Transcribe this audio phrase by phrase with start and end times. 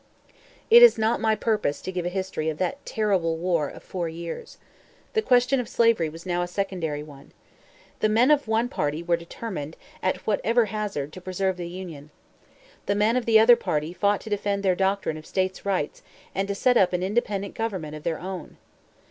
[0.71, 4.09] It is not my purpose to give a history of that terrible war of four
[4.09, 4.57] years.
[5.13, 7.33] The question of slavery was now a secondary one.
[7.99, 12.09] The men of one party were determined, at whatever hazard, to preserve the Union.
[12.87, 16.01] The men of the other party fought to defend their doctrine of States' Rights,
[16.33, 18.57] and to set up an independent government of their own.